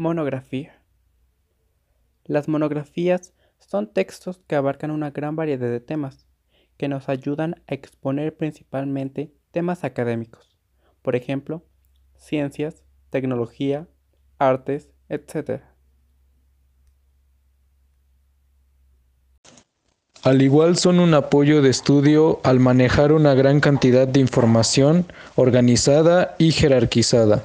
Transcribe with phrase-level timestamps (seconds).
[0.00, 0.80] Monografía.
[2.24, 6.26] Las monografías son textos que abarcan una gran variedad de temas,
[6.78, 10.56] que nos ayudan a exponer principalmente temas académicos,
[11.02, 11.66] por ejemplo,
[12.16, 13.88] ciencias, tecnología,
[14.38, 15.60] artes, etc.
[20.22, 25.04] Al igual son un apoyo de estudio al manejar una gran cantidad de información
[25.36, 27.44] organizada y jerarquizada.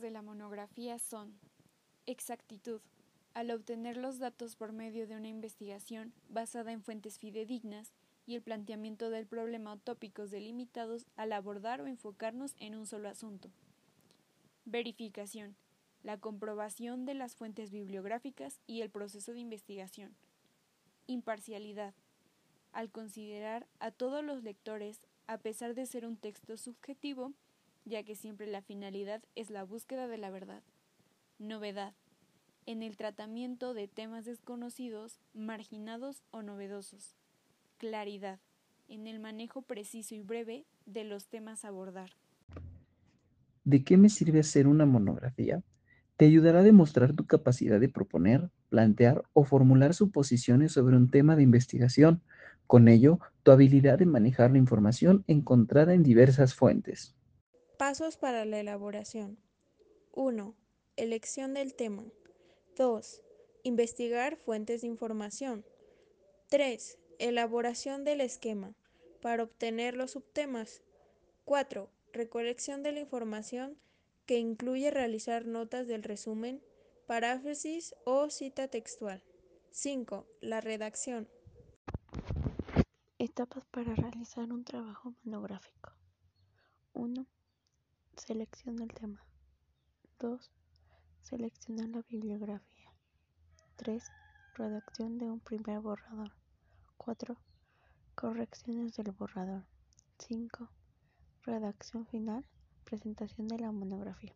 [0.00, 1.38] De la monografía son
[2.04, 2.80] exactitud.
[3.32, 7.92] Al obtener los datos por medio de una investigación basada en fuentes fidedignas
[8.26, 13.08] y el planteamiento del problema o tópicos delimitados al abordar o enfocarnos en un solo
[13.08, 13.50] asunto.
[14.64, 15.54] Verificación.
[16.02, 20.16] La comprobación de las fuentes bibliográficas y el proceso de investigación.
[21.06, 21.94] Imparcialidad.
[22.72, 27.32] Al considerar a todos los lectores, a pesar de ser un texto subjetivo,
[27.84, 30.62] ya que siempre la finalidad es la búsqueda de la verdad.
[31.38, 31.94] Novedad.
[32.66, 37.14] En el tratamiento de temas desconocidos, marginados o novedosos.
[37.78, 38.40] Claridad.
[38.88, 42.10] En el manejo preciso y breve de los temas a abordar.
[43.64, 45.62] ¿De qué me sirve hacer una monografía?
[46.16, 51.34] Te ayudará a demostrar tu capacidad de proponer, plantear o formular suposiciones sobre un tema
[51.34, 52.22] de investigación.
[52.66, 57.14] Con ello, tu habilidad de manejar la información encontrada en diversas fuentes.
[57.78, 59.36] Pasos para la elaboración.
[60.12, 60.54] 1.
[60.96, 62.04] Elección del tema.
[62.76, 63.22] 2.
[63.64, 65.64] Investigar fuentes de información.
[66.50, 66.98] 3.
[67.18, 68.76] Elaboración del esquema
[69.20, 70.82] para obtener los subtemas.
[71.46, 71.90] 4.
[72.12, 73.76] Recolección de la información
[74.24, 76.62] que incluye realizar notas del resumen,
[77.06, 79.24] paráfrasis o cita textual.
[79.72, 80.28] 5.
[80.40, 81.28] La redacción.
[83.18, 85.92] Etapas para realizar un trabajo monográfico.
[86.92, 87.26] 1.
[88.16, 89.22] Selección del tema.
[90.20, 90.50] 2.
[91.22, 92.92] Seleccionar la bibliografía.
[93.76, 94.04] 3.
[94.54, 96.32] Redacción de un primer borrador.
[96.96, 97.36] 4.
[98.14, 99.64] Correcciones del borrador.
[100.18, 100.68] 5.
[101.42, 102.46] Redacción final
[102.84, 104.34] Presentación de la monografía.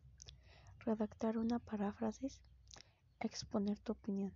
[0.79, 2.41] Redactar una paráfrasis.
[3.19, 4.33] Exponer tu opinión.